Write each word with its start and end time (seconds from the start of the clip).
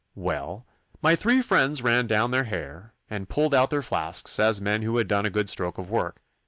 'Well, 0.15 0.65
my 1.03 1.15
three 1.15 1.43
friends 1.43 1.83
ran 1.83 2.07
down 2.07 2.31
their 2.31 2.45
hare, 2.45 2.95
and 3.07 3.29
pulled 3.29 3.53
out 3.53 3.69
their 3.69 3.83
flasks, 3.83 4.39
as 4.39 4.59
men 4.59 4.81
who 4.81 4.97
had 4.97 5.07
done 5.07 5.27
a 5.27 5.29
good 5.29 5.47
stroke 5.47 5.77
of 5.77 5.91
work. 5.91 6.23